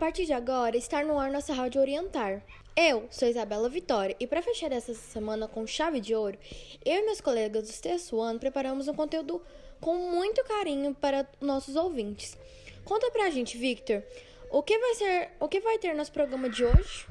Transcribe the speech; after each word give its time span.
partir 0.00 0.24
de 0.24 0.32
agora, 0.32 0.78
está 0.78 1.04
no 1.04 1.18
ar 1.18 1.30
nossa 1.30 1.52
Rádio 1.52 1.78
Orientar. 1.78 2.42
Eu 2.74 3.06
sou 3.10 3.28
Isabela 3.28 3.68
Vitória 3.68 4.16
e 4.18 4.26
para 4.26 4.40
fechar 4.40 4.72
essa 4.72 4.94
semana 4.94 5.46
com 5.46 5.66
chave 5.66 6.00
de 6.00 6.14
ouro, 6.14 6.38
eu 6.86 7.02
e 7.02 7.04
meus 7.04 7.20
colegas 7.20 7.64
do 7.64 7.68
sexto 7.68 8.18
ano 8.18 8.40
preparamos 8.40 8.88
um 8.88 8.94
conteúdo 8.94 9.42
com 9.78 9.94
muito 10.10 10.42
carinho 10.44 10.94
para 10.94 11.28
nossos 11.38 11.76
ouvintes. 11.76 12.34
Conta 12.82 13.10
pra 13.10 13.28
gente, 13.28 13.58
Victor, 13.58 14.02
o 14.50 14.62
que 14.62 14.78
vai 14.78 14.94
ser, 14.94 15.32
o 15.38 15.46
que 15.46 15.60
vai 15.60 15.76
ter 15.76 15.94
nosso 15.94 16.12
programa 16.12 16.48
de 16.48 16.64
hoje? 16.64 17.06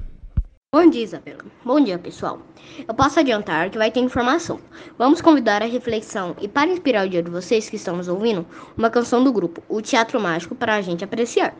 Bom 0.74 0.90
dia, 0.90 1.04
Isabela. 1.04 1.44
Bom 1.64 1.80
dia, 1.80 1.96
pessoal. 1.96 2.42
Eu 2.88 2.94
posso 2.94 3.20
adiantar 3.20 3.70
que 3.70 3.78
vai 3.78 3.92
ter 3.92 4.00
informação. 4.00 4.60
Vamos 4.98 5.20
convidar 5.20 5.62
a 5.62 5.66
reflexão 5.66 6.34
e, 6.40 6.48
para 6.48 6.70
inspirar 6.70 7.06
o 7.06 7.08
dia 7.08 7.22
de 7.22 7.30
vocês 7.30 7.70
que 7.70 7.76
estão 7.76 7.96
nos 7.96 8.08
ouvindo, 8.08 8.44
uma 8.76 8.90
canção 8.90 9.22
do 9.22 9.32
grupo, 9.32 9.62
o 9.68 9.80
Teatro 9.80 10.20
Mágico, 10.20 10.56
para 10.56 10.74
a 10.74 10.80
gente 10.80 11.04
apreciar. 11.04 11.56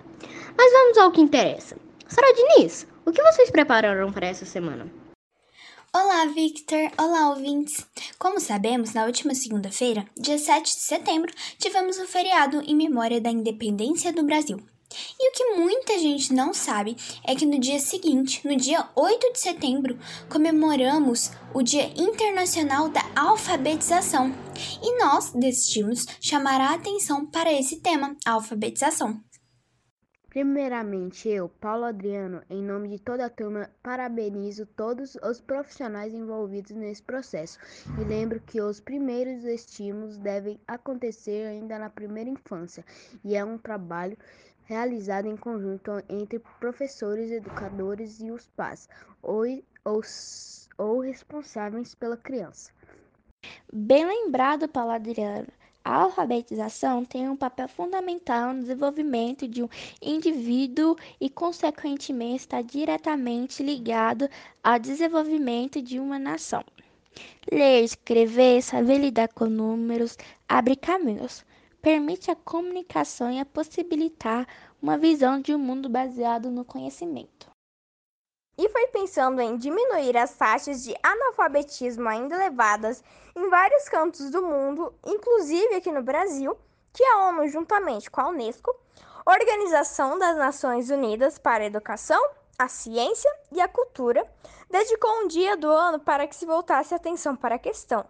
Mas 0.57 0.73
vamos 0.73 0.99
ao 0.99 1.13
que 1.13 1.21
interessa. 1.21 1.77
Sara 2.09 2.33
Diniz, 2.35 2.87
o 3.07 3.13
que 3.13 3.23
vocês 3.23 3.51
prepararam 3.51 4.13
para 4.13 4.27
essa 4.27 4.45
semana? 4.45 4.91
Olá, 5.95 6.27
Victor! 6.27 6.91
Olá, 6.99 7.31
ouvintes! 7.31 7.87
Como 8.19 8.41
sabemos, 8.41 8.95
na 8.95 9.05
última 9.05 9.35
segunda-feira, 9.35 10.05
dia 10.17 10.39
7 10.39 10.65
de 10.65 10.81
setembro, 10.81 11.33
tivemos 11.59 11.99
o 11.99 12.03
um 12.03 12.07
feriado 12.07 12.63
em 12.63 12.77
memória 12.77 13.21
da 13.21 13.31
independência 13.31 14.13
do 14.13 14.23
Brasil. 14.23 14.61
E 15.19 15.31
o 15.31 15.33
que 15.33 15.45
muita 15.57 15.99
gente 15.99 16.33
não 16.33 16.53
sabe 16.53 16.97
é 17.25 17.35
que 17.35 17.47
no 17.47 17.59
dia 17.59 17.79
seguinte, 17.79 18.47
no 18.47 18.57
dia 18.57 18.89
8 18.97 19.33
de 19.33 19.39
setembro, 19.39 19.99
comemoramos 20.29 21.31
o 21.55 21.63
Dia 21.63 21.93
Internacional 21.97 22.89
da 22.89 23.05
Alfabetização. 23.15 24.35
E 24.83 24.99
nós 24.99 25.31
decidimos 25.33 26.07
chamar 26.21 26.61
a 26.61 26.75
atenção 26.75 27.25
para 27.25 27.53
esse 27.53 27.77
tema, 27.77 28.17
a 28.27 28.33
alfabetização. 28.33 29.21
Primeiramente, 30.31 31.29
eu, 31.29 31.49
Paulo 31.49 31.85
Adriano, 31.85 32.41
em 32.49 32.63
nome 32.63 32.89
de 32.89 33.01
toda 33.01 33.27
a 33.27 33.29
turma, 33.29 33.69
parabenizo 33.83 34.65
todos 34.65 35.17
os 35.17 35.41
profissionais 35.41 36.15
envolvidos 36.15 36.71
nesse 36.71 37.03
processo 37.03 37.59
e 38.01 38.05
lembro 38.05 38.39
que 38.39 38.61
os 38.61 38.79
primeiros 38.79 39.45
estímulos 39.45 40.17
devem 40.19 40.61
acontecer 40.69 41.49
ainda 41.49 41.81
na 41.81 41.91
primeira 41.91 42.31
infância 42.31 42.85
e 43.25 43.35
é 43.35 43.45
um 43.45 43.59
trabalho 43.59 44.17
realizado 44.67 45.27
em 45.27 45.37
conjunto 45.37 45.91
entre 46.09 46.39
professores, 46.61 47.33
educadores 47.33 48.21
e 48.21 48.31
os 48.31 48.47
pais, 48.47 48.89
ou, 49.21 49.43
ou, 49.85 50.01
ou 50.79 51.01
responsáveis 51.01 51.93
pela 51.97 52.17
criança. 52.17 52.71
Bem 53.73 54.07
lembrado, 54.07 54.69
Paulo 54.69 54.93
Adriano. 54.93 55.49
A 55.85 56.03
alfabetização 56.03 57.05
tem 57.05 57.29
um 57.29 57.37
papel 57.37 57.69
fundamental 57.69 58.53
no 58.53 58.61
desenvolvimento 58.61 59.49
de 59.49 59.63
um 59.63 59.69
indivíduo 60.03 60.97
e, 61.21 61.31
consequentemente, 61.31 62.43
está 62.43 62.63
diretamente 62.63 63.63
ligado 63.63 64.29
ao 64.63 64.79
desenvolvimento 64.79 65.81
de 65.81 65.99
uma 65.99 66.19
nação. 66.19 66.63
Ler, 67.51 67.83
escrever, 67.83 68.63
saber 68.63 68.99
lidar 68.99 69.29
com 69.29 69.47
números 69.47 70.17
abre 70.49 70.77
caminhos 70.77 71.45
permite 71.81 72.31
a 72.31 72.37
comunicação 72.37 73.33
e 73.33 73.41
a 73.41 73.45
possibilitar 73.45 74.47
uma 74.83 74.99
visão 74.99 75.41
de 75.41 75.55
um 75.55 75.59
mundo 75.59 75.89
baseado 75.89 76.51
no 76.51 76.65
conhecimento. 76.65 77.51
E 78.61 78.69
foi 78.69 78.89
pensando 78.89 79.41
em 79.41 79.57
diminuir 79.57 80.19
as 80.19 80.35
taxas 80.35 80.85
de 80.85 80.95
analfabetismo 81.03 82.07
ainda 82.07 82.35
elevadas 82.35 83.03
em 83.35 83.49
vários 83.49 83.89
cantos 83.89 84.29
do 84.31 84.43
mundo, 84.43 84.93
inclusive 85.07 85.77
aqui 85.77 85.91
no 85.91 86.03
Brasil, 86.03 86.55
que 86.93 87.03
a 87.03 87.29
ONU, 87.29 87.49
juntamente 87.49 88.11
com 88.11 88.21
a 88.21 88.29
Unesco, 88.29 88.79
Organização 89.25 90.19
das 90.19 90.37
Nações 90.37 90.91
Unidas 90.91 91.39
para 91.39 91.65
a 91.65 91.69
Educação, 91.69 92.23
a 92.59 92.69
Ciência 92.69 93.35
e 93.51 93.63
a 93.63 93.67
Cultura, 93.67 94.31
dedicou 94.71 95.11
um 95.23 95.27
dia 95.27 95.57
do 95.57 95.71
ano 95.71 95.99
para 95.99 96.27
que 96.27 96.37
se 96.37 96.45
voltasse 96.45 96.95
atenção 96.95 97.35
para 97.35 97.55
a 97.55 97.59
questão 97.59 98.05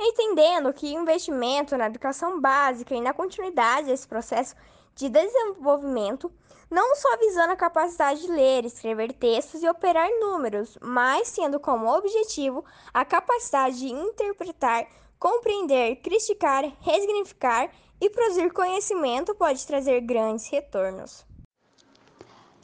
entendendo 0.00 0.72
que 0.72 0.94
investimento 0.94 1.76
na 1.76 1.86
educação 1.86 2.40
básica 2.40 2.94
e 2.94 3.00
na 3.00 3.12
continuidade 3.12 3.88
desse 3.88 4.06
processo 4.06 4.54
de 4.94 5.08
desenvolvimento, 5.08 6.30
não 6.70 6.94
só 6.94 7.16
visando 7.16 7.52
a 7.52 7.56
capacidade 7.56 8.22
de 8.22 8.28
ler, 8.28 8.64
escrever 8.64 9.12
textos 9.12 9.62
e 9.62 9.68
operar 9.68 10.08
números, 10.20 10.76
mas 10.80 11.32
tendo 11.32 11.58
como 11.58 11.92
objetivo 11.92 12.64
a 12.92 13.04
capacidade 13.04 13.78
de 13.78 13.88
interpretar, 13.88 14.86
compreender, 15.18 15.96
criticar, 15.96 16.64
resignificar 16.80 17.70
e 18.00 18.10
produzir 18.10 18.52
conhecimento 18.52 19.34
pode 19.34 19.66
trazer 19.66 20.00
grandes 20.02 20.48
retornos. 20.48 21.26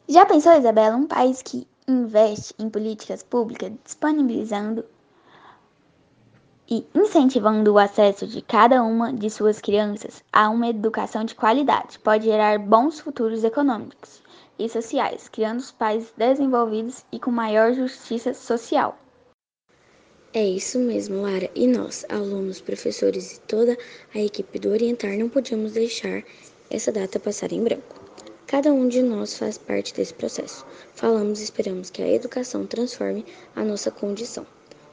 Já 0.08 0.26
pensou, 0.26 0.52
Isabela, 0.52 0.96
um 0.96 1.06
país 1.06 1.40
que 1.42 1.66
investe 1.88 2.54
em 2.58 2.68
políticas 2.68 3.22
públicas 3.22 3.72
disponibilizando 3.82 4.84
e 6.68 6.86
incentivando 6.94 7.72
o 7.72 7.78
acesso 7.78 8.26
de 8.26 8.40
cada 8.40 8.82
uma 8.82 9.12
de 9.12 9.28
suas 9.28 9.60
crianças 9.60 10.24
a 10.32 10.48
uma 10.48 10.68
educação 10.68 11.24
de 11.24 11.34
qualidade, 11.34 11.98
pode 11.98 12.24
gerar 12.24 12.58
bons 12.58 13.00
futuros 13.00 13.44
econômicos 13.44 14.22
e 14.58 14.68
sociais, 14.68 15.28
criando 15.28 15.58
os 15.58 15.70
pais 15.70 16.12
desenvolvidos 16.16 17.04
e 17.12 17.18
com 17.18 17.30
maior 17.30 17.74
justiça 17.74 18.32
social. 18.32 18.98
É 20.32 20.44
isso 20.44 20.78
mesmo, 20.78 21.22
Lara. 21.22 21.50
E 21.54 21.66
nós, 21.66 22.04
alunos, 22.08 22.60
professores 22.60 23.36
e 23.36 23.40
toda 23.42 23.76
a 24.14 24.18
equipe 24.18 24.58
do 24.58 24.70
Orientar, 24.70 25.16
não 25.18 25.28
podíamos 25.28 25.72
deixar 25.72 26.24
essa 26.70 26.90
data 26.90 27.20
passar 27.20 27.52
em 27.52 27.62
branco. 27.62 28.02
Cada 28.46 28.72
um 28.72 28.88
de 28.88 29.02
nós 29.02 29.38
faz 29.38 29.58
parte 29.58 29.94
desse 29.94 30.14
processo. 30.14 30.66
Falamos 30.94 31.40
e 31.40 31.44
esperamos 31.44 31.90
que 31.90 32.02
a 32.02 32.10
educação 32.10 32.66
transforme 32.66 33.24
a 33.54 33.64
nossa 33.64 33.90
condição 33.90 34.46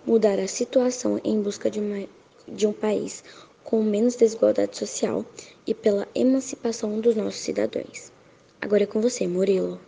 mudar 0.05 0.39
a 0.39 0.47
situação 0.47 1.19
em 1.23 1.41
busca 1.41 1.69
de, 1.69 1.79
uma, 1.79 2.07
de 2.47 2.67
um 2.67 2.73
país 2.73 3.23
com 3.63 3.83
menos 3.83 4.15
desigualdade 4.15 4.77
social 4.77 5.25
e 5.65 5.73
pela 5.73 6.07
emancipação 6.15 6.99
dos 6.99 7.15
nossos 7.15 7.39
cidadãos. 7.39 8.11
Agora 8.59 8.83
é 8.83 8.87
com 8.87 9.01
você, 9.01 9.27
Murilo. 9.27 9.79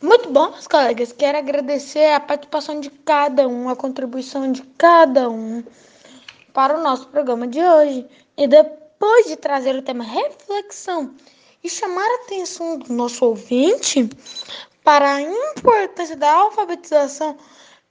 Muito 0.00 0.30
bom, 0.30 0.50
meus 0.50 0.66
colegas. 0.66 1.12
Quero 1.12 1.38
agradecer 1.38 2.12
a 2.12 2.20
participação 2.20 2.78
de 2.78 2.90
cada 2.90 3.48
um, 3.48 3.68
a 3.68 3.76
contribuição 3.76 4.52
de 4.52 4.62
cada 4.76 5.30
um 5.30 5.64
para 6.52 6.78
o 6.78 6.82
nosso 6.82 7.08
programa 7.08 7.48
de 7.48 7.60
hoje. 7.60 8.06
E 8.36 8.46
depois 8.46 9.26
de 9.26 9.36
trazer 9.36 9.74
o 9.74 9.82
tema 9.82 10.04
reflexão 10.04 11.14
e 11.62 11.70
chamar 11.70 12.06
a 12.06 12.24
atenção 12.24 12.78
do 12.78 12.92
nosso 12.92 13.24
ouvinte 13.24 14.08
para 14.82 15.14
a 15.14 15.22
importância 15.22 16.16
da 16.16 16.30
alfabetização 16.30 17.36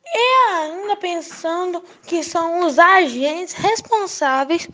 e 0.05 0.51
ainda 0.51 0.95
pensando 0.95 1.83
que 2.05 2.23
são 2.23 2.65
os 2.65 2.77
agentes 2.77 3.53
responsáveis 3.53 4.67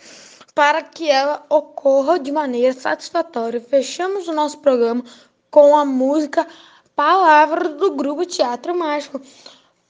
para 0.55 0.81
que 0.81 1.09
ela 1.09 1.45
ocorra 1.49 2.19
de 2.19 2.31
maneira 2.31 2.73
satisfatória. 2.73 3.61
Fechamos 3.61 4.27
o 4.27 4.33
nosso 4.33 4.59
programa 4.59 5.03
com 5.49 5.75
a 5.75 5.85
música 5.85 6.47
Palavra 6.95 7.69
do 7.69 7.91
grupo 7.91 8.25
Teatro 8.25 8.75
Mágico. 8.75 9.21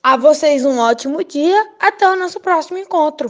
A 0.03 0.16
vocês 0.16 0.63
um 0.63 0.78
ótimo 0.78 1.23
dia, 1.23 1.73
até 1.79 2.08
o 2.08 2.16
nosso 2.16 2.40
próximo 2.40 2.78
encontro. 2.78 3.29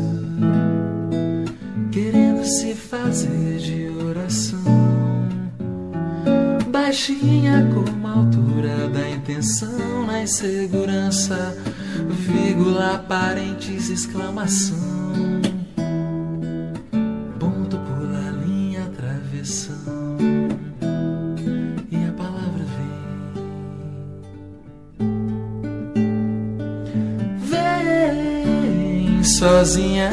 baixinha 6.70 7.68
como 7.74 8.06
a 8.06 8.10
altura 8.12 8.88
da 8.88 9.10
intenção 9.10 10.06
na 10.06 10.22
insegurança 10.22 11.56
vírgula, 12.08 13.04
parênteses, 13.08 13.90
exclamação. 14.06 15.27
Sozinha, 29.38 30.10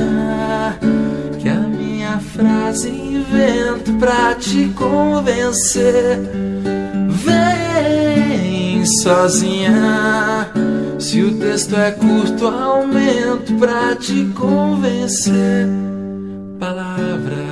que 1.42 1.50
a 1.50 1.62
minha 1.62 2.20
frase 2.20 2.90
invento 2.90 3.92
pra 3.94 4.36
te 4.36 4.70
convencer. 4.76 6.20
Vem 7.10 8.86
sozinha. 8.86 10.52
Se 11.00 11.24
o 11.24 11.40
texto 11.40 11.76
é 11.76 11.92
curto, 11.92 12.48
aumento 12.48 13.52
pra 13.56 13.96
te 13.96 14.26
convencer. 14.36 15.70
Palavra 16.60 17.46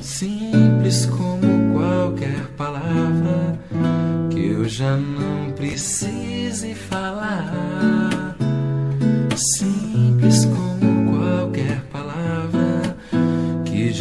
simples 0.00 1.04
como 1.04 1.74
qualquer 1.74 2.46
palavra 2.56 3.58
que 4.30 4.52
eu 4.52 4.66
já 4.66 4.96
não 4.96 5.52
precise 5.52 6.74
falar. 6.74 7.63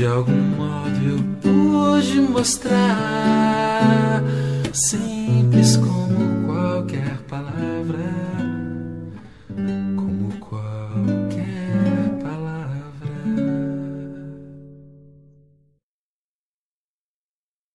De 0.03 0.07
algum 0.07 0.33
modo 0.33 1.01
eu 1.01 1.17
pude 1.41 2.19
mostrar. 2.29 4.21
Simples 4.73 5.77
como 5.77 6.12